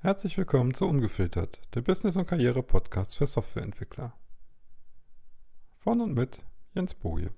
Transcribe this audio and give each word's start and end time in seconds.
Herzlich 0.00 0.38
willkommen 0.38 0.74
zu 0.74 0.86
Ungefiltert, 0.86 1.60
der 1.74 1.80
Business- 1.80 2.14
und 2.14 2.28
Karriere-Podcast 2.28 3.16
für 3.16 3.26
Softwareentwickler. 3.26 4.12
Von 5.78 6.00
und 6.00 6.14
mit 6.14 6.44
Jens 6.72 6.94
Boje. 6.94 7.34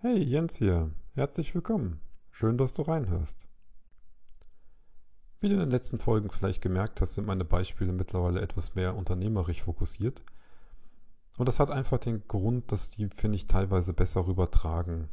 Hey, 0.00 0.20
Jens 0.20 0.56
hier. 0.56 0.90
Herzlich 1.14 1.54
willkommen. 1.54 2.00
Schön, 2.32 2.58
dass 2.58 2.74
du 2.74 2.82
reinhörst. 2.82 3.46
Wie 5.38 5.48
du 5.48 5.54
in 5.54 5.60
den 5.60 5.70
letzten 5.70 6.00
Folgen 6.00 6.30
vielleicht 6.30 6.62
gemerkt 6.62 7.00
hast, 7.00 7.14
sind 7.14 7.28
meine 7.28 7.44
Beispiele 7.44 7.92
mittlerweile 7.92 8.40
etwas 8.40 8.74
mehr 8.74 8.96
unternehmerisch 8.96 9.62
fokussiert. 9.62 10.20
Und 11.38 11.46
das 11.46 11.60
hat 11.60 11.70
einfach 11.70 11.98
den 11.98 12.26
Grund, 12.26 12.72
dass 12.72 12.90
die, 12.90 13.08
finde 13.14 13.36
ich, 13.36 13.46
teilweise 13.46 13.92
besser 13.92 14.26
rübertragen, 14.26 15.08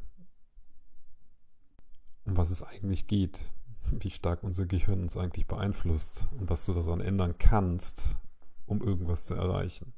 um 2.25 2.35
was 2.35 2.49
es 2.49 2.63
eigentlich 2.63 3.05
geht, 3.05 3.39
wie 3.91 4.09
stark 4.09 4.43
unser 4.43 4.65
Gehirn 4.65 5.01
uns 5.01 5.17
eigentlich 5.17 5.47
beeinflusst 5.47 6.27
und 6.39 6.49
was 6.49 6.65
du 6.65 6.73
daran 6.73 7.01
ändern 7.01 7.35
kannst, 7.37 8.17
um 8.65 8.81
irgendwas 8.81 9.25
zu 9.25 9.35
erreichen. 9.35 9.93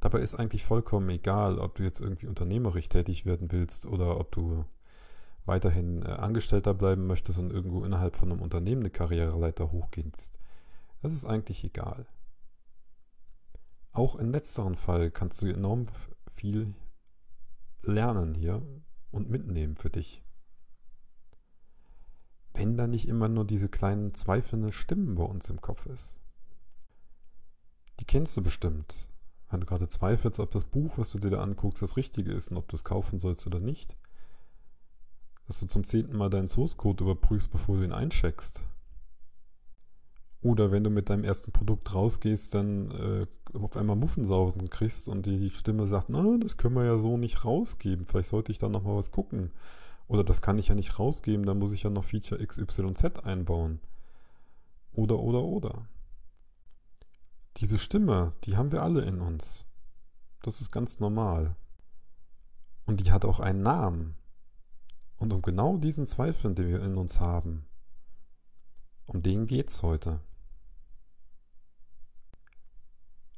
Dabei 0.00 0.20
ist 0.20 0.36
eigentlich 0.36 0.64
vollkommen 0.64 1.08
egal, 1.10 1.58
ob 1.58 1.74
du 1.74 1.82
jetzt 1.82 2.00
irgendwie 2.00 2.26
unternehmerisch 2.26 2.88
tätig 2.88 3.26
werden 3.26 3.50
willst 3.50 3.84
oder 3.84 4.18
ob 4.18 4.30
du 4.30 4.64
weiterhin 5.44 6.02
äh, 6.02 6.10
Angestellter 6.10 6.74
bleiben 6.74 7.06
möchtest 7.06 7.38
und 7.38 7.50
irgendwo 7.50 7.84
innerhalb 7.84 8.16
von 8.16 8.30
einem 8.30 8.42
Unternehmen 8.42 8.82
eine 8.82 8.90
Karriereleiter 8.90 9.72
hochgehst. 9.72 10.38
Das 11.02 11.14
ist 11.14 11.24
eigentlich 11.24 11.64
egal. 11.64 12.06
Auch 13.92 14.14
im 14.16 14.30
letzteren 14.30 14.76
Fall 14.76 15.10
kannst 15.10 15.42
du 15.42 15.46
enorm 15.46 15.86
viel 16.34 16.74
lernen 17.82 18.34
hier 18.34 18.62
und 19.10 19.30
mitnehmen 19.30 19.76
für 19.76 19.90
dich. 19.90 20.22
Wenn 22.58 22.76
da 22.76 22.88
nicht 22.88 23.06
immer 23.06 23.28
nur 23.28 23.44
diese 23.44 23.68
kleinen 23.68 24.14
zweifelnden 24.14 24.72
Stimmen 24.72 25.14
bei 25.14 25.22
uns 25.22 25.48
im 25.48 25.60
Kopf 25.60 25.86
ist. 25.86 26.18
Die 28.00 28.04
kennst 28.04 28.36
du 28.36 28.42
bestimmt. 28.42 28.92
Wenn 29.48 29.60
du 29.60 29.66
gerade 29.66 29.88
zweifelst, 29.88 30.40
ob 30.40 30.50
das 30.50 30.64
Buch, 30.64 30.98
was 30.98 31.12
du 31.12 31.20
dir 31.20 31.30
da 31.30 31.40
anguckst, 31.40 31.82
das 31.82 31.96
Richtige 31.96 32.32
ist 32.32 32.48
und 32.50 32.56
ob 32.56 32.66
du 32.66 32.74
es 32.74 32.82
kaufen 32.82 33.20
sollst 33.20 33.46
oder 33.46 33.60
nicht. 33.60 33.96
Dass 35.46 35.60
du 35.60 35.66
zum 35.66 35.84
zehnten 35.84 36.16
Mal 36.16 36.30
deinen 36.30 36.48
Source 36.48 36.76
Code 36.76 37.04
überprüfst, 37.04 37.48
bevor 37.52 37.76
du 37.76 37.84
ihn 37.84 37.92
eincheckst. 37.92 38.60
Oder 40.42 40.72
wenn 40.72 40.82
du 40.82 40.90
mit 40.90 41.10
deinem 41.10 41.22
ersten 41.22 41.52
Produkt 41.52 41.94
rausgehst, 41.94 42.54
dann 42.54 42.90
äh, 42.90 43.26
auf 43.56 43.76
einmal 43.76 43.94
Muffensausen 43.94 44.68
kriegst 44.68 45.08
und 45.08 45.26
die 45.26 45.50
Stimme 45.50 45.86
sagt, 45.86 46.08
na, 46.08 46.38
das 46.38 46.56
können 46.56 46.74
wir 46.74 46.84
ja 46.84 46.98
so 46.98 47.18
nicht 47.18 47.44
rausgeben. 47.44 48.04
Vielleicht 48.04 48.30
sollte 48.30 48.50
ich 48.50 48.58
da 48.58 48.68
nochmal 48.68 48.96
was 48.96 49.12
gucken. 49.12 49.52
Oder 50.08 50.24
das 50.24 50.40
kann 50.40 50.58
ich 50.58 50.68
ja 50.68 50.74
nicht 50.74 50.98
rausgeben, 50.98 51.44
da 51.44 51.54
muss 51.54 51.72
ich 51.72 51.82
ja 51.82 51.90
noch 51.90 52.04
Feature 52.04 52.44
XYZ 52.44 53.20
einbauen. 53.22 53.80
Oder, 54.92 55.18
oder, 55.18 55.44
oder. 55.44 55.86
Diese 57.58 57.78
Stimme, 57.78 58.32
die 58.44 58.56
haben 58.56 58.72
wir 58.72 58.82
alle 58.82 59.02
in 59.02 59.20
uns. 59.20 59.66
Das 60.42 60.60
ist 60.60 60.70
ganz 60.70 60.98
normal. 60.98 61.56
Und 62.86 63.00
die 63.00 63.12
hat 63.12 63.26
auch 63.26 63.38
einen 63.38 63.62
Namen. 63.62 64.16
Und 65.18 65.32
um 65.32 65.42
genau 65.42 65.76
diesen 65.76 66.06
Zweifeln, 66.06 66.54
die 66.54 66.66
wir 66.66 66.82
in 66.82 66.96
uns 66.96 67.20
haben, 67.20 67.66
um 69.06 69.22
den 69.22 69.46
geht's 69.46 69.82
heute. 69.82 70.20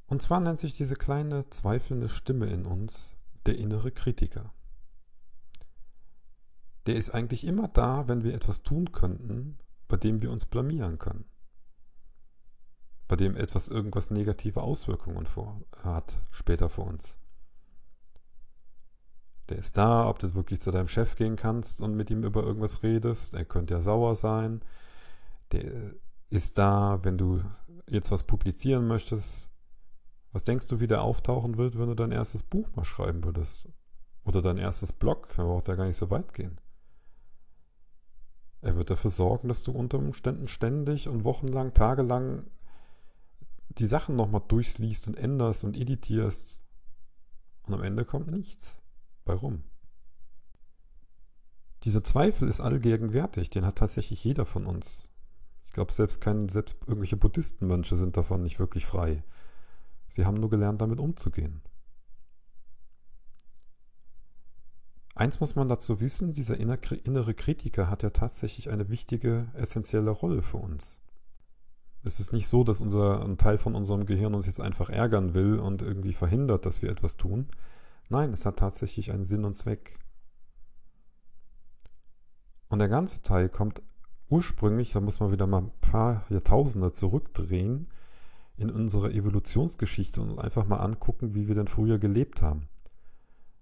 Und 0.06 0.22
zwar 0.22 0.40
nennt 0.40 0.60
sich 0.60 0.74
diese 0.74 0.94
kleine 0.94 1.48
zweifelnde 1.50 2.08
Stimme 2.08 2.46
in 2.46 2.66
uns 2.66 3.14
der 3.46 3.58
innere 3.58 3.90
Kritiker. 3.90 4.52
Der 6.86 6.96
ist 6.96 7.10
eigentlich 7.10 7.44
immer 7.44 7.68
da, 7.68 8.08
wenn 8.08 8.24
wir 8.24 8.34
etwas 8.34 8.62
tun 8.62 8.92
könnten, 8.92 9.58
bei 9.88 9.96
dem 9.96 10.22
wir 10.22 10.30
uns 10.30 10.46
blamieren 10.46 10.98
können. 10.98 11.24
Bei 13.08 13.16
dem 13.16 13.36
etwas 13.36 13.68
irgendwas 13.68 14.10
negative 14.10 14.62
Auswirkungen 14.62 15.26
vor, 15.26 15.60
hat 15.82 16.18
später 16.30 16.68
für 16.68 16.82
uns. 16.82 17.18
Der 19.48 19.58
ist 19.58 19.76
da, 19.76 20.08
ob 20.08 20.20
du 20.20 20.32
wirklich 20.34 20.60
zu 20.60 20.70
deinem 20.70 20.88
Chef 20.88 21.16
gehen 21.16 21.34
kannst 21.36 21.80
und 21.80 21.94
mit 21.94 22.08
ihm 22.10 22.22
über 22.22 22.44
irgendwas 22.44 22.84
redest. 22.84 23.34
Er 23.34 23.44
könnte 23.44 23.74
ja 23.74 23.80
sauer 23.80 24.14
sein. 24.14 24.62
Der 25.50 25.94
ist 26.30 26.56
da, 26.56 27.00
wenn 27.02 27.18
du 27.18 27.42
jetzt 27.88 28.12
was 28.12 28.22
publizieren 28.22 28.86
möchtest 28.86 29.50
was 30.32 30.44
denkst 30.44 30.68
du, 30.68 30.80
wie 30.80 30.86
der 30.86 31.02
auftauchen 31.02 31.58
wird, 31.58 31.78
wenn 31.78 31.88
du 31.88 31.94
dein 31.94 32.12
erstes 32.12 32.42
Buch 32.42 32.68
mal 32.76 32.84
schreiben 32.84 33.24
würdest? 33.24 33.68
Oder 34.24 34.42
dein 34.42 34.58
erstes 34.58 34.92
Blog? 34.92 35.28
Da 35.36 35.44
braucht 35.44 35.68
er 35.68 35.76
gar 35.76 35.86
nicht 35.86 35.96
so 35.96 36.10
weit 36.10 36.32
gehen. 36.34 36.59
Er 38.62 38.76
wird 38.76 38.90
dafür 38.90 39.10
sorgen, 39.10 39.48
dass 39.48 39.62
du 39.62 39.72
unter 39.72 39.98
Umständen 39.98 40.48
ständig 40.48 41.08
und 41.08 41.24
wochenlang, 41.24 41.72
tagelang 41.72 42.44
die 43.78 43.86
Sachen 43.86 44.16
nochmal 44.16 44.42
durchliest 44.48 45.06
und 45.06 45.16
änderst 45.16 45.64
und 45.64 45.76
editierst. 45.76 46.60
Und 47.62 47.74
am 47.74 47.82
Ende 47.82 48.04
kommt 48.04 48.30
nichts. 48.30 48.80
Warum? 49.24 49.62
Dieser 51.84 52.04
Zweifel 52.04 52.48
ist 52.48 52.60
allgegenwärtig, 52.60 53.48
den 53.48 53.64
hat 53.64 53.76
tatsächlich 53.76 54.22
jeder 54.22 54.44
von 54.44 54.66
uns. 54.66 55.08
Ich 55.66 55.72
glaube, 55.72 55.92
selbst 55.92 56.22
selbst 56.22 56.76
irgendwelche 56.86 57.16
Buddhistenmönche 57.16 57.96
sind 57.96 58.16
davon 58.16 58.42
nicht 58.42 58.58
wirklich 58.58 58.84
frei. 58.84 59.22
Sie 60.08 60.26
haben 60.26 60.38
nur 60.38 60.50
gelernt, 60.50 60.82
damit 60.82 60.98
umzugehen. 60.98 61.62
Eins 65.20 65.38
muss 65.38 65.54
man 65.54 65.68
dazu 65.68 66.00
wissen, 66.00 66.32
dieser 66.32 66.56
innere 66.56 67.34
Kritiker 67.34 67.90
hat 67.90 68.02
ja 68.02 68.08
tatsächlich 68.08 68.70
eine 68.70 68.88
wichtige, 68.88 69.48
essentielle 69.52 70.08
Rolle 70.08 70.40
für 70.40 70.56
uns. 70.56 70.98
Es 72.02 72.20
ist 72.20 72.32
nicht 72.32 72.48
so, 72.48 72.64
dass 72.64 72.80
unser, 72.80 73.22
ein 73.22 73.36
Teil 73.36 73.58
von 73.58 73.74
unserem 73.74 74.06
Gehirn 74.06 74.32
uns 74.32 74.46
jetzt 74.46 74.62
einfach 74.62 74.88
ärgern 74.88 75.34
will 75.34 75.58
und 75.58 75.82
irgendwie 75.82 76.14
verhindert, 76.14 76.64
dass 76.64 76.80
wir 76.80 76.88
etwas 76.88 77.18
tun. 77.18 77.48
Nein, 78.08 78.32
es 78.32 78.46
hat 78.46 78.60
tatsächlich 78.60 79.12
einen 79.12 79.26
Sinn 79.26 79.44
und 79.44 79.52
Zweck. 79.52 79.98
Und 82.70 82.78
der 82.78 82.88
ganze 82.88 83.20
Teil 83.20 83.50
kommt 83.50 83.82
ursprünglich, 84.30 84.92
da 84.92 85.00
muss 85.02 85.20
man 85.20 85.32
wieder 85.32 85.46
mal 85.46 85.64
ein 85.64 85.72
paar 85.82 86.24
Jahrtausende 86.30 86.92
zurückdrehen, 86.92 87.88
in 88.56 88.70
unserer 88.70 89.10
Evolutionsgeschichte 89.10 90.22
und 90.22 90.38
einfach 90.38 90.66
mal 90.66 90.78
angucken, 90.78 91.34
wie 91.34 91.46
wir 91.46 91.56
denn 91.56 91.68
früher 91.68 91.98
gelebt 91.98 92.40
haben. 92.40 92.69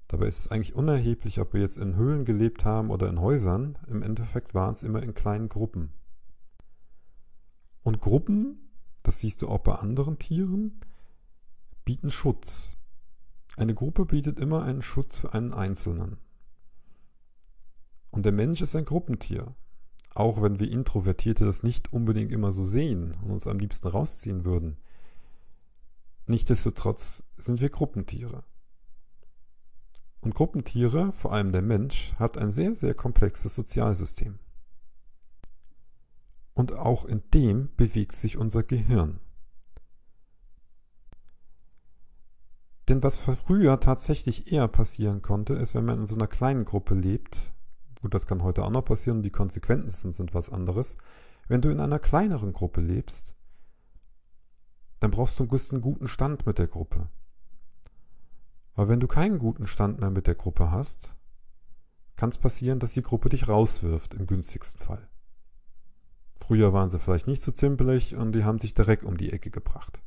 Dabei 0.08 0.26
ist 0.26 0.38
es 0.38 0.48
eigentlich 0.50 0.74
unerheblich, 0.74 1.38
ob 1.38 1.52
wir 1.52 1.60
jetzt 1.60 1.76
in 1.76 1.94
Höhlen 1.94 2.24
gelebt 2.24 2.64
haben 2.64 2.90
oder 2.90 3.08
in 3.08 3.20
Häusern. 3.20 3.78
Im 3.88 4.02
Endeffekt 4.02 4.54
waren 4.54 4.72
es 4.72 4.82
immer 4.82 5.02
in 5.02 5.12
kleinen 5.12 5.50
Gruppen. 5.50 5.92
Und 7.82 8.00
Gruppen, 8.00 8.70
das 9.02 9.20
siehst 9.20 9.42
du 9.42 9.48
auch 9.48 9.60
bei 9.60 9.74
anderen 9.74 10.18
Tieren, 10.18 10.80
bieten 11.84 12.10
Schutz. 12.10 12.76
Eine 13.56 13.74
Gruppe 13.74 14.06
bietet 14.06 14.38
immer 14.38 14.62
einen 14.62 14.82
Schutz 14.82 15.18
für 15.18 15.34
einen 15.34 15.52
Einzelnen. 15.52 16.16
Und 18.10 18.24
der 18.24 18.32
Mensch 18.32 18.62
ist 18.62 18.74
ein 18.76 18.86
Gruppentier. 18.86 19.54
Auch 20.14 20.40
wenn 20.40 20.58
wir 20.58 20.70
Introvertierte 20.70 21.44
das 21.44 21.62
nicht 21.62 21.92
unbedingt 21.92 22.32
immer 22.32 22.52
so 22.52 22.64
sehen 22.64 23.14
und 23.22 23.30
uns 23.30 23.46
am 23.46 23.58
liebsten 23.58 23.88
rausziehen 23.88 24.44
würden. 24.44 24.78
Nichtsdestotrotz 26.26 27.24
sind 27.36 27.60
wir 27.60 27.68
Gruppentiere. 27.68 28.42
Und 30.20 30.34
Gruppentiere, 30.34 31.12
vor 31.12 31.32
allem 31.32 31.52
der 31.52 31.62
Mensch, 31.62 32.14
hat 32.18 32.38
ein 32.38 32.50
sehr, 32.50 32.74
sehr 32.74 32.94
komplexes 32.94 33.54
Sozialsystem. 33.54 34.38
Und 36.54 36.74
auch 36.74 37.04
in 37.04 37.22
dem 37.32 37.70
bewegt 37.76 38.12
sich 38.12 38.36
unser 38.36 38.64
Gehirn. 38.64 39.20
Denn 42.88 43.02
was 43.02 43.18
früher 43.18 43.80
tatsächlich 43.80 44.50
eher 44.50 44.66
passieren 44.66 45.20
konnte, 45.20 45.54
ist, 45.54 45.74
wenn 45.74 45.84
man 45.84 46.00
in 46.00 46.06
so 46.06 46.14
einer 46.14 46.26
kleinen 46.26 46.64
Gruppe 46.64 46.94
lebt, 46.94 47.52
gut, 48.00 48.14
das 48.14 48.26
kann 48.26 48.42
heute 48.42 48.64
auch 48.64 48.70
noch 48.70 48.84
passieren, 48.84 49.22
die 49.22 49.30
Konsequenzen 49.30 50.12
sind 50.12 50.34
was 50.34 50.50
anderes, 50.50 50.96
wenn 51.48 51.60
du 51.60 51.70
in 51.70 51.80
einer 51.80 51.98
kleineren 51.98 52.52
Gruppe 52.52 52.80
lebst, 52.80 53.34
dann 55.00 55.10
brauchst 55.10 55.38
du 55.38 55.44
einen 55.44 55.82
guten 55.82 56.08
Stand 56.08 56.46
mit 56.46 56.58
der 56.58 56.66
Gruppe. 56.66 57.08
Weil 58.78 58.86
wenn 58.86 59.00
du 59.00 59.08
keinen 59.08 59.40
guten 59.40 59.66
Stand 59.66 59.98
mehr 59.98 60.10
mit 60.10 60.28
der 60.28 60.36
Gruppe 60.36 60.70
hast, 60.70 61.12
kann 62.14 62.28
es 62.28 62.38
passieren, 62.38 62.78
dass 62.78 62.92
die 62.92 63.02
Gruppe 63.02 63.28
dich 63.28 63.48
rauswirft 63.48 64.14
im 64.14 64.28
günstigsten 64.28 64.80
Fall. 64.80 65.08
Früher 66.36 66.72
waren 66.72 66.88
sie 66.88 67.00
vielleicht 67.00 67.26
nicht 67.26 67.42
so 67.42 67.50
zimpelig 67.50 68.14
und 68.14 68.30
die 68.30 68.44
haben 68.44 68.58
dich 68.58 68.74
direkt 68.74 69.04
um 69.04 69.16
die 69.16 69.32
Ecke 69.32 69.50
gebracht. 69.50 70.00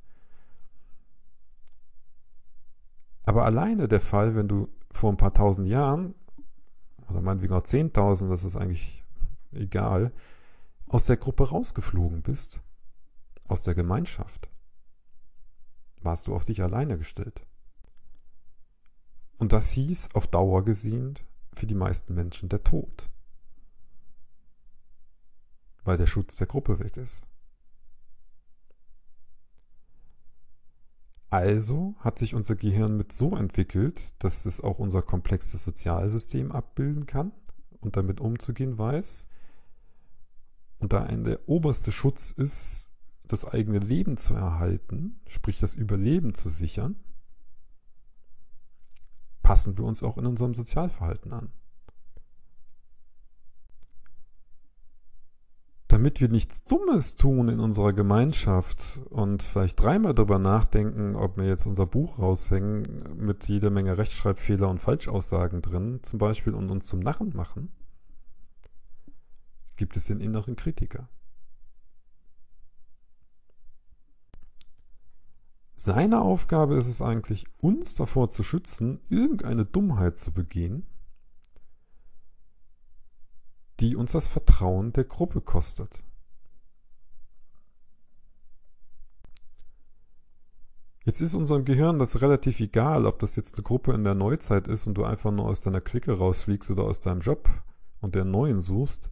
Aber 3.24 3.44
alleine 3.44 3.90
der 3.90 4.00
Fall, 4.00 4.36
wenn 4.36 4.48
du 4.48 4.70
vor 4.90 5.12
ein 5.12 5.18
paar 5.18 5.34
tausend 5.34 5.68
Jahren, 5.68 6.16
oder 7.10 7.20
meinetwegen 7.20 7.54
auch 7.54 7.64
zehntausend, 7.64 8.32
das 8.32 8.46
ist 8.46 8.56
eigentlich 8.56 9.04
egal, 9.52 10.14
aus 10.88 11.04
der 11.04 11.18
Gruppe 11.18 11.50
rausgeflogen 11.50 12.22
bist, 12.22 12.64
aus 13.50 13.64
der 13.64 13.76
Gemeinschaft, 13.76 14.50
warst 16.02 16.28
du 16.28 16.34
auf 16.34 16.46
dich 16.46 16.64
alleine 16.64 16.98
gestellt. 16.98 17.46
Und 19.42 19.54
das 19.54 19.72
hieß 19.72 20.10
auf 20.14 20.28
Dauer 20.28 20.64
gesehen 20.64 21.16
für 21.56 21.66
die 21.66 21.74
meisten 21.74 22.14
Menschen 22.14 22.48
der 22.48 22.64
Tod. 22.64 23.10
weil 25.84 25.98
der 25.98 26.06
Schutz 26.06 26.36
der 26.36 26.46
Gruppe 26.46 26.78
weg 26.78 26.96
ist. 26.96 27.28
Also 31.32 31.96
hat 32.02 32.20
sich 32.20 32.36
unser 32.36 32.56
Gehirn 32.56 32.96
mit 32.98 33.14
so 33.14 33.36
entwickelt, 33.36 34.14
dass 34.20 34.46
es 34.46 34.62
auch 34.62 34.78
unser 34.78 35.02
komplexes 35.02 35.64
Sozialsystem 35.64 36.52
abbilden 36.52 37.08
kann 37.08 37.32
und 37.80 37.98
damit 37.98 38.22
umzugehen 38.22 38.78
weiß. 38.78 39.28
Und 40.78 40.94
da 40.94 41.02
ein 41.02 41.24
der 41.24 41.50
oberste 41.50 41.92
Schutz 41.92 42.30
ist, 42.30 42.92
das 43.24 43.44
eigene 43.44 43.80
Leben 43.80 44.18
zu 44.18 44.36
erhalten, 44.36 45.20
sprich 45.26 45.60
das 45.60 45.74
Überleben 45.74 46.36
zu 46.36 46.52
sichern, 46.52 46.96
passen 49.51 49.77
wir 49.77 49.83
uns 49.83 50.01
auch 50.01 50.18
in 50.18 50.25
unserem 50.25 50.53
Sozialverhalten 50.53 51.33
an. 51.33 51.50
damit 55.89 56.21
wir 56.21 56.30
nichts 56.30 56.63
Dummes 56.63 57.18
tun 57.18 57.50
in 57.50 57.59
unserer 57.59 57.92
Gemeinschaft 57.92 59.01
und 59.09 59.44
vielleicht 59.44 59.77
dreimal 59.77 60.15
darüber 60.15 60.39
nachdenken, 60.39 61.18
ob 61.18 61.36
wir 61.36 61.45
jetzt 61.48 61.65
unser 61.65 61.86
Buch 61.86 62.18
raushängen 62.18 63.18
mit 63.18 63.50
jeder 63.50 63.69
Menge 63.71 63.98
Rechtschreibfehler 63.98 64.69
und 64.69 64.80
Falschaussagen 64.80 65.62
drin, 65.62 66.00
zum 66.01 66.18
Beispiel, 66.18 66.53
und 66.53 66.71
uns 66.71 66.88
zum 66.88 67.01
Narren 67.01 67.36
machen, 67.36 67.74
gibt 69.75 69.98
es 69.98 70.06
den 70.06 70.21
inneren 70.21 70.56
Kritiker. 70.56 71.09
Seine 75.83 76.22
Aufgabe 76.22 76.75
ist 76.75 76.86
es 76.86 77.01
eigentlich, 77.01 77.48
uns 77.57 77.95
davor 77.95 78.30
zu 78.30 78.44
schützen, 78.44 79.01
irgendeine 79.10 79.66
Dummheit 79.66 80.16
zu 80.16 80.31
begehen, 80.31 80.86
die 83.80 83.95
uns 83.95 84.12
das 84.12 84.28
Vertrauen 84.28 84.94
der 84.94 85.06
Gruppe 85.06 85.42
kostet. 85.42 86.04
Jetzt 91.04 91.19
ist 91.19 91.33
unserem 91.33 91.66
Gehirn 91.66 91.98
das 91.98 92.22
relativ 92.22 92.60
egal, 92.60 93.07
ob 93.07 93.18
das 93.18 93.36
jetzt 93.36 93.56
eine 93.56 93.63
Gruppe 93.63 93.94
in 93.94 94.04
der 94.04 94.13
Neuzeit 94.13 94.68
ist 94.68 94.86
und 94.86 94.94
du 94.94 95.04
einfach 95.04 95.31
nur 95.31 95.45
aus 95.45 95.62
deiner 95.62 95.81
Clique 95.81 96.16
rausfliegst 96.16 96.69
oder 96.69 96.84
aus 96.84 97.00
deinem 97.00 97.22
Job 97.22 97.50
und 98.01 98.13
der 98.13 98.24
neuen 98.24 98.60
suchst 98.60 99.12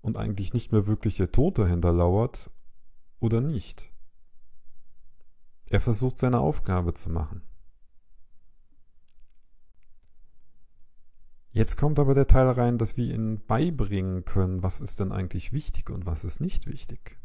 und 0.00 0.16
eigentlich 0.16 0.54
nicht 0.54 0.72
mehr 0.72 0.86
wirklich 0.86 1.18
der 1.18 1.32
Tod 1.32 1.58
dahinter 1.58 1.92
lauert 1.92 2.50
oder 3.20 3.42
nicht. 3.42 3.92
Er 5.68 5.80
versucht 5.80 6.18
seine 6.18 6.40
Aufgabe 6.40 6.94
zu 6.94 7.10
machen. 7.10 7.42
Jetzt 11.50 11.76
kommt 11.76 11.98
aber 11.98 12.14
der 12.14 12.26
Teil 12.26 12.50
rein, 12.50 12.76
dass 12.76 12.96
wir 12.96 13.12
ihnen 13.12 13.44
beibringen 13.46 14.24
können, 14.24 14.62
was 14.62 14.80
ist 14.80 15.00
denn 15.00 15.10
eigentlich 15.10 15.52
wichtig 15.52 15.88
und 15.88 16.04
was 16.04 16.22
ist 16.22 16.38
nicht 16.38 16.66
wichtig. 16.66 17.18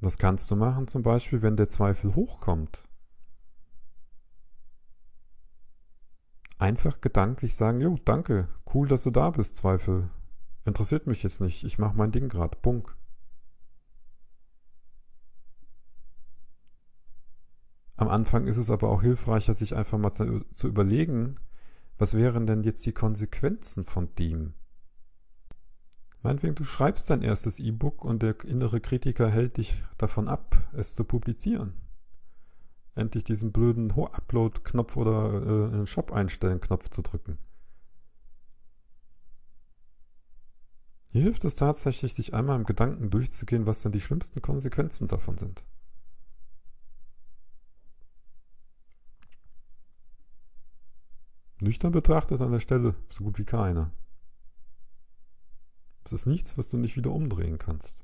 Das 0.00 0.16
kannst 0.16 0.50
du 0.50 0.56
machen 0.56 0.88
zum 0.88 1.02
Beispiel, 1.02 1.42
wenn 1.42 1.56
der 1.56 1.68
Zweifel 1.68 2.14
hochkommt. 2.14 2.88
Einfach 6.58 7.02
gedanklich 7.02 7.54
sagen, 7.54 7.80
jo, 7.80 7.98
danke, 8.04 8.48
cool, 8.72 8.88
dass 8.88 9.02
du 9.02 9.10
da 9.10 9.30
bist, 9.30 9.56
Zweifel. 9.56 10.08
Interessiert 10.64 11.06
mich 11.06 11.22
jetzt 11.22 11.42
nicht, 11.42 11.64
ich 11.64 11.78
mache 11.78 11.96
mein 11.96 12.12
Ding 12.12 12.30
gerade, 12.30 12.56
Punkt. 12.56 12.96
Am 18.00 18.08
Anfang 18.08 18.46
ist 18.46 18.56
es 18.56 18.70
aber 18.70 18.88
auch 18.88 19.02
hilfreicher, 19.02 19.52
sich 19.52 19.76
einfach 19.76 19.98
mal 19.98 20.14
zu, 20.54 20.66
überlegen, 20.66 21.38
was 21.98 22.14
wären 22.14 22.46
denn 22.46 22.62
jetzt 22.62 22.86
die 22.86 22.94
Konsequenzen 22.94 23.84
von 23.84 24.14
dem? 24.14 24.54
Meinetwegen, 26.22 26.54
du 26.54 26.64
schreibst 26.64 27.10
dein 27.10 27.20
erstes 27.20 27.58
E-Book 27.58 28.02
und 28.02 28.22
der 28.22 28.42
innere 28.46 28.80
Kritiker 28.80 29.28
hält 29.28 29.58
dich 29.58 29.84
davon 29.98 30.28
ab, 30.28 30.56
es 30.72 30.94
zu 30.94 31.04
publizieren. 31.04 31.74
Endlich 32.94 33.24
diesen 33.24 33.52
blöden 33.52 33.90
Upload-Knopf 33.90 34.96
oder 34.96 35.34
äh, 35.34 35.74
einen 35.74 35.86
Shop 35.86 36.10
einstellen-Knopf 36.10 36.88
zu 36.88 37.02
drücken. 37.02 37.36
Hier 41.10 41.24
hilft 41.24 41.44
es 41.44 41.54
tatsächlich, 41.54 42.14
dich 42.14 42.32
einmal 42.32 42.56
im 42.56 42.64
Gedanken 42.64 43.10
durchzugehen, 43.10 43.66
was 43.66 43.82
denn 43.82 43.92
die 43.92 44.00
schlimmsten 44.00 44.40
Konsequenzen 44.40 45.06
davon 45.06 45.36
sind. 45.36 45.66
Nüchtern 51.60 51.92
betrachtet 51.92 52.40
an 52.40 52.52
der 52.52 52.60
Stelle 52.60 52.94
so 53.10 53.24
gut 53.24 53.38
wie 53.38 53.44
keine. 53.44 53.90
Es 56.04 56.12
ist 56.12 56.26
nichts, 56.26 56.56
was 56.56 56.68
du 56.70 56.78
nicht 56.78 56.96
wieder 56.96 57.10
umdrehen 57.10 57.58
kannst. 57.58 58.02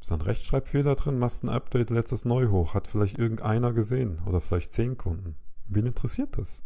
Ist 0.00 0.12
ein 0.12 0.22
Rechtschreibfehler 0.22 0.94
drin, 0.94 1.18
machst 1.18 1.44
ein 1.44 1.50
Update, 1.50 1.90
lädst 1.90 2.12
es 2.12 2.24
neu 2.24 2.48
hoch, 2.48 2.74
hat 2.74 2.88
vielleicht 2.88 3.18
irgendeiner 3.18 3.72
gesehen 3.74 4.20
oder 4.24 4.40
vielleicht 4.40 4.72
zehn 4.72 4.96
Kunden. 4.96 5.36
Wen 5.66 5.86
interessiert 5.86 6.38
das? 6.38 6.62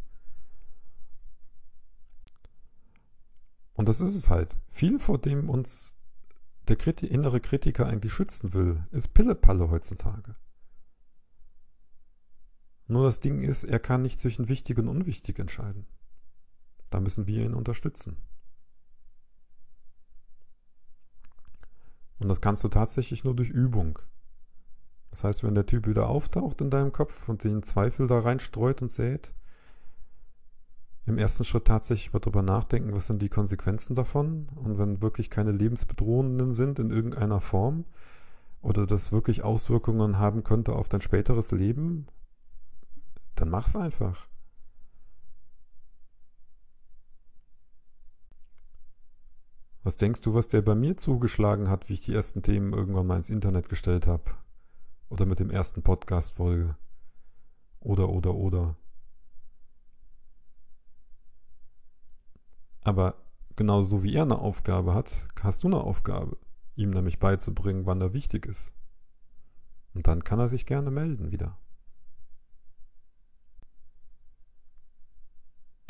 Und 3.74 3.88
das 3.88 4.00
ist 4.00 4.14
es 4.14 4.30
halt. 4.30 4.58
Viel, 4.70 5.00
vor 5.00 5.18
dem 5.18 5.50
uns 5.50 5.96
der 6.68 6.78
innere 7.02 7.40
Kritiker 7.40 7.86
eigentlich 7.86 8.12
schützen 8.12 8.54
will, 8.54 8.86
ist 8.92 9.14
Pillepalle 9.14 9.70
heutzutage. 9.70 10.36
Nur 12.92 13.04
das 13.04 13.20
Ding 13.20 13.40
ist, 13.42 13.64
er 13.64 13.78
kann 13.78 14.02
nicht 14.02 14.20
zwischen 14.20 14.50
wichtig 14.50 14.76
und 14.76 14.86
unwichtig 14.86 15.38
entscheiden. 15.38 15.86
Da 16.90 17.00
müssen 17.00 17.26
wir 17.26 17.42
ihn 17.42 17.54
unterstützen. 17.54 18.18
Und 22.18 22.28
das 22.28 22.42
kannst 22.42 22.62
du 22.64 22.68
tatsächlich 22.68 23.24
nur 23.24 23.34
durch 23.34 23.48
Übung. 23.48 23.98
Das 25.10 25.24
heißt, 25.24 25.42
wenn 25.42 25.54
der 25.54 25.64
Typ 25.64 25.86
wieder 25.86 26.06
auftaucht 26.08 26.60
in 26.60 26.68
deinem 26.68 26.92
Kopf 26.92 27.30
und 27.30 27.44
den 27.44 27.62
Zweifel 27.62 28.06
da 28.06 28.18
reinstreut 28.18 28.82
und 28.82 28.92
sät, 28.92 29.32
im 31.06 31.16
ersten 31.16 31.46
Schritt 31.46 31.64
tatsächlich 31.64 32.12
mal 32.12 32.20
drüber 32.20 32.42
nachdenken, 32.42 32.94
was 32.94 33.06
sind 33.06 33.22
die 33.22 33.30
Konsequenzen 33.30 33.94
davon 33.94 34.48
und 34.54 34.76
wenn 34.76 35.00
wirklich 35.00 35.30
keine 35.30 35.52
lebensbedrohenden 35.52 36.52
sind 36.52 36.78
in 36.78 36.90
irgendeiner 36.90 37.40
Form 37.40 37.86
oder 38.60 38.86
das 38.86 39.12
wirklich 39.12 39.42
Auswirkungen 39.42 40.18
haben 40.18 40.44
könnte 40.44 40.74
auf 40.74 40.90
dein 40.90 41.00
späteres 41.00 41.52
Leben 41.52 42.06
dann 43.42 43.50
mach's 43.50 43.74
einfach. 43.74 44.28
Was 49.82 49.96
denkst 49.96 50.20
du, 50.20 50.32
was 50.32 50.46
der 50.46 50.62
bei 50.62 50.76
mir 50.76 50.96
zugeschlagen 50.96 51.68
hat, 51.68 51.88
wie 51.88 51.94
ich 51.94 52.02
die 52.02 52.14
ersten 52.14 52.42
Themen 52.42 52.72
irgendwann 52.72 53.08
mal 53.08 53.16
ins 53.16 53.30
Internet 53.30 53.68
gestellt 53.68 54.06
habe? 54.06 54.22
Oder 55.08 55.26
mit 55.26 55.40
dem 55.40 55.50
ersten 55.50 55.82
Podcast-Folge? 55.82 56.76
Oder, 57.80 58.10
oder, 58.10 58.34
oder. 58.34 58.76
Aber 62.84 63.16
genauso 63.56 64.04
wie 64.04 64.14
er 64.14 64.22
eine 64.22 64.38
Aufgabe 64.38 64.94
hat, 64.94 65.28
hast 65.42 65.64
du 65.64 65.66
eine 65.66 65.80
Aufgabe, 65.80 66.38
ihm 66.76 66.90
nämlich 66.90 67.18
beizubringen, 67.18 67.86
wann 67.86 68.00
er 68.00 68.12
wichtig 68.12 68.46
ist. 68.46 68.72
Und 69.94 70.06
dann 70.06 70.22
kann 70.22 70.38
er 70.38 70.46
sich 70.46 70.64
gerne 70.64 70.92
melden 70.92 71.32
wieder. 71.32 71.58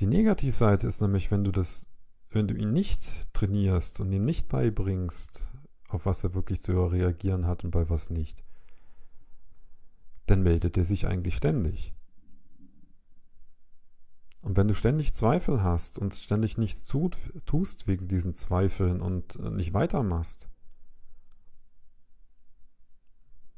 Die 0.01 0.07
Negativseite 0.07 0.89
ist 0.89 1.01
nämlich, 1.01 1.31
wenn 1.31 1.45
du 1.45 1.53
das, 1.53 1.89
wenn 2.31 2.49
du 2.49 2.55
ihn 2.55 2.73
nicht 2.73 3.33
trainierst 3.33 4.01
und 4.01 4.11
ihm 4.13 4.25
nicht 4.25 4.49
beibringst, 4.49 5.55
auf 5.89 6.07
was 6.07 6.25
er 6.25 6.35
wirklich 6.35 6.63
zu 6.63 6.73
reagieren 6.87 7.47
hat 7.47 7.65
und 7.65 7.71
bei 7.71 7.89
was 7.89 8.11
nicht, 8.11 8.43
dann 10.27 10.43
meldet 10.43 10.77
er 10.77 10.85
sich 10.85 11.07
eigentlich 11.07 11.37
ständig. 11.37 11.95
Und 14.41 14.57
wenn 14.57 14.67
du 14.67 14.75
ständig 14.75 15.15
Zweifel 15.15 15.63
hast 15.63 15.99
und 15.99 16.15
ständig 16.15 16.59
nichts 16.59 16.85
tust 16.85 17.87
wegen 17.87 18.09
diesen 18.09 18.35
Zweifeln 18.35 19.01
und 19.01 19.39
nicht 19.39 19.73
weitermachst, 19.73 20.49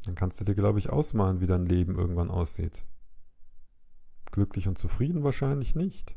dann 0.05 0.15
kannst 0.15 0.39
du 0.41 0.45
dir, 0.45 0.55
glaube 0.55 0.79
ich, 0.79 0.91
ausmalen, 0.91 1.41
wie 1.41 1.47
dein 1.47 1.65
Leben 1.65 1.97
irgendwann 1.97 2.31
aussieht. 2.31 2.85
Glücklich 4.31 4.69
und 4.69 4.77
zufrieden 4.77 5.23
wahrscheinlich 5.23 5.75
nicht. 5.75 6.17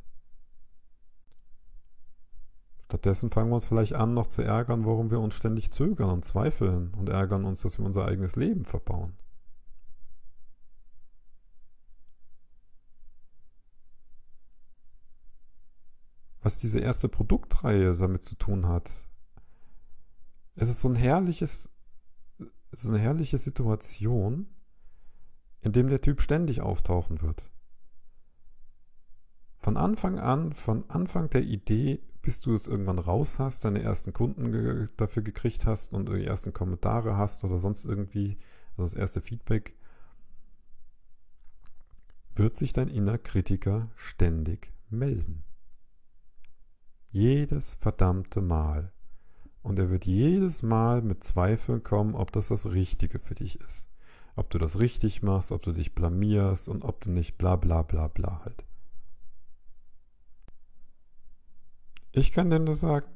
Stattdessen 2.88 3.32
fangen 3.32 3.50
wir 3.50 3.56
uns 3.56 3.65
vielleicht 3.65 3.96
an, 3.96 4.13
noch 4.13 4.27
zu 4.27 4.44
ärgern, 4.44 4.86
warum 4.86 5.12
wir 5.12 5.20
uns 5.20 5.36
ständig 5.36 5.72
zögern 5.72 6.10
und 6.10 6.24
zweifeln 6.24 6.94
und 6.94 7.10
ärgern 7.10 7.44
uns, 7.44 7.62
dass 7.62 7.77
wir 7.77 7.86
unser 7.86 8.06
eigenes 8.06 8.38
Leben 8.38 8.63
verbauen. 8.63 9.12
Was 16.41 16.60
diese 16.60 16.79
erste 16.79 17.10
Produktreihe 17.10 17.94
damit 17.98 18.24
zu 18.24 18.36
tun 18.36 18.67
hat, 18.67 18.89
es 20.56 20.70
ist 20.70 20.79
so 20.79 20.88
ein 20.88 20.96
herrliches, 20.96 21.70
so 22.72 22.88
eine 22.88 23.00
herrliche 23.00 23.38
Situation, 23.38 24.48
in 25.60 25.74
dem 25.74 25.89
der 25.89 26.00
Typ 26.00 26.22
ständig 26.22 26.62
auftauchen 26.62 27.22
wird. 27.22 27.51
Von 29.58 29.75
Anfang 29.75 30.20
an, 30.20 30.53
von 30.53 30.89
Anfang 30.89 31.29
der 31.29 31.44
Idee, 31.44 32.01
bis 32.27 32.41
du 32.41 32.53
es 32.53 32.67
irgendwann 32.67 33.00
raus 33.00 33.39
hast, 33.39 33.63
deine 33.63 33.81
ersten 33.81 34.12
Kunden 34.12 34.51
ge 34.51 34.89
dafür 34.98 35.24
gekriegt 35.24 35.65
hast 35.65 35.93
und 35.93 36.10
die 36.10 36.25
ersten 36.25 36.51
Kommentare 36.51 37.15
hast 37.15 37.46
oder 37.46 37.57
sonst 37.57 37.86
irgendwie, 37.86 38.38
also 38.72 38.84
das 38.84 38.93
erste 38.96 39.22
Feedback, 39.22 39.77
wird 42.36 42.57
sich 42.57 42.74
dein 42.74 42.89
inner 42.89 43.17
Kritiker 43.17 43.89
ständig 43.96 44.74
melden. 44.89 45.46
Jedes 47.12 47.75
verdammte 47.75 48.41
Mal. 48.41 48.91
Und 49.62 49.79
er 49.79 49.89
wird 49.89 50.05
jedes 50.05 50.63
Mal 50.63 51.01
mit 51.01 51.24
Zweifeln 51.24 51.81
kommen, 51.81 52.13
ob 52.13 52.34
das 52.34 52.50
das 52.50 52.65
Richtige 52.65 53.19
für 53.19 53.36
dich 53.36 53.62
ist. 53.62 53.88
Ob 54.36 54.50
du 54.50 54.57
das 54.57 54.79
richtig 54.79 55.24
machst, 55.24 55.53
ob 55.53 55.62
du 55.62 55.72
dich 55.72 55.96
blamierst 55.96 56.67
und 56.67 56.84
ob 56.84 57.00
du 57.00 57.10
nicht 57.10 57.38
bla 57.38 57.55
bla 57.55 57.84
bla 57.84 58.10
bla 58.10 58.41
halt. 58.43 58.66
Ich 62.11 62.31
kann 62.31 62.49
dir 62.49 62.59
nur 62.59 62.75
sagen, 62.75 63.07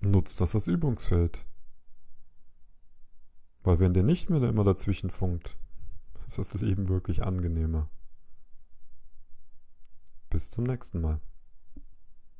nutzt 0.00 0.40
das 0.40 0.54
als 0.54 0.66
Übungsfeld. 0.66 1.44
Weil 3.62 3.80
wenn 3.80 3.94
dir 3.94 4.02
nicht 4.02 4.28
mehr 4.30 4.42
immer 4.42 4.64
dazwischen 4.64 5.10
funkt, 5.10 5.56
ist 6.26 6.38
das 6.38 6.54
Leben 6.60 6.88
wirklich 6.88 7.22
angenehmer. 7.22 7.88
Bis 10.30 10.50
zum 10.50 10.64
nächsten 10.64 11.00
Mal. 11.00 11.20